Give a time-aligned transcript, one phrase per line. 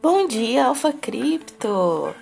[0.00, 2.14] Bom dia, Alfa Cripto!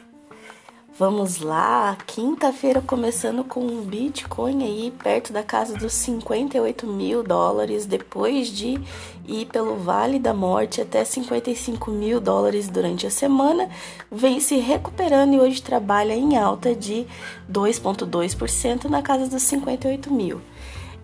[0.99, 7.85] Vamos lá, quinta-feira começando com um Bitcoin aí perto da casa dos 58 mil dólares,
[7.85, 8.81] depois de
[9.29, 13.69] ir pelo Vale da Morte até 55 mil dólares durante a semana,
[14.11, 17.07] vem se recuperando e hoje trabalha em alta de
[17.53, 20.41] 2,2% na casa dos 58 mil.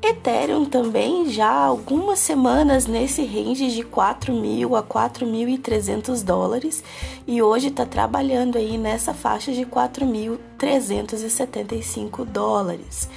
[0.03, 6.82] Ethereum também já há algumas semanas nesse range de 4.000 a 4.300 dólares
[7.25, 13.09] e hoje está trabalhando aí nessa faixa de 4.375 dólares.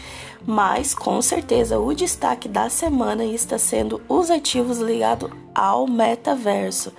[0.46, 6.94] Mas com certeza o destaque da semana está sendo os ativos ligados ao metaverso.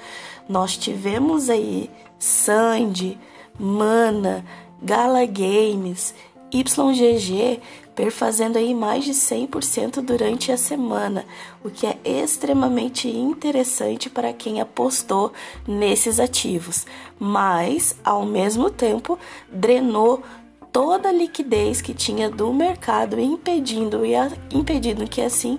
[0.48, 3.16] Nós tivemos aí Sandy,
[3.56, 4.44] Mana,
[4.82, 6.12] Gala Games,
[6.52, 7.60] YGG
[7.94, 11.24] perfazendo aí mais de 100% durante a semana,
[11.64, 15.32] o que é extremamente interessante para quem apostou
[15.66, 16.86] nesses ativos,
[17.18, 19.18] mas ao mesmo tempo
[19.50, 20.22] drenou
[20.70, 24.12] toda a liquidez que tinha do mercado, impedindo e
[24.52, 25.58] impedindo que assim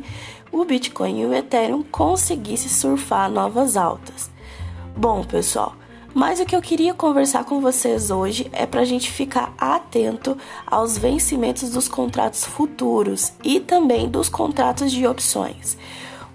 [0.51, 4.29] o Bitcoin e o Ethereum conseguissem surfar novas altas.
[4.95, 5.75] Bom, pessoal,
[6.13, 10.37] mas o que eu queria conversar com vocês hoje é para a gente ficar atento
[10.65, 15.77] aos vencimentos dos contratos futuros e também dos contratos de opções.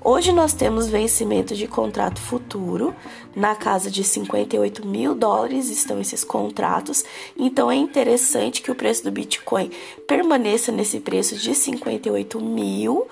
[0.05, 2.93] Hoje nós temos vencimento de contrato futuro
[3.37, 7.05] na casa de 58 mil dólares estão esses contratos,
[7.39, 9.71] então é interessante que o preço do Bitcoin
[10.07, 13.07] permaneça nesse preço de 58 mil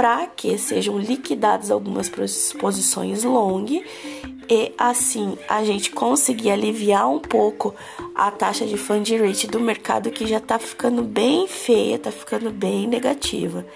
[0.00, 2.10] para que sejam liquidadas algumas
[2.58, 3.66] posições long
[4.48, 7.74] e assim a gente conseguir aliviar um pouco
[8.14, 12.50] a taxa de fund rate do mercado que já está ficando bem feia, está ficando
[12.50, 13.66] bem negativa.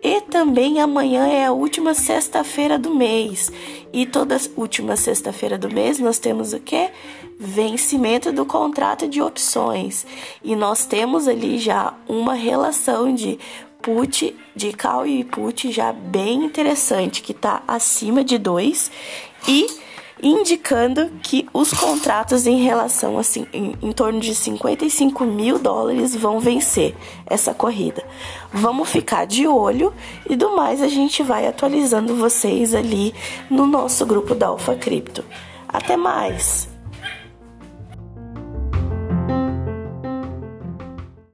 [0.00, 3.50] E também amanhã é a última sexta-feira do mês.
[3.92, 6.88] E toda última sexta-feira do mês nós temos o que?
[7.36, 10.06] Vencimento do contrato de opções.
[10.44, 13.40] E nós temos ali já uma relação de
[13.84, 18.90] put, de call e put já bem interessante, que está acima de 2
[19.46, 19.66] e
[20.22, 26.40] indicando que os contratos em relação assim, em, em torno de 55 mil dólares vão
[26.40, 26.96] vencer
[27.26, 28.02] essa corrida.
[28.50, 29.92] Vamos ficar de olho
[30.28, 33.14] e do mais a gente vai atualizando vocês ali
[33.50, 35.22] no nosso grupo da Alfa Cripto.
[35.68, 36.73] Até mais!